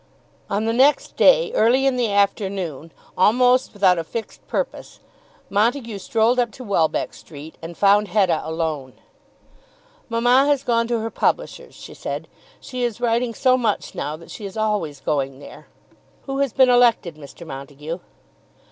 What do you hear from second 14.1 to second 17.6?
that she is always going there. Who has been elected, Mr.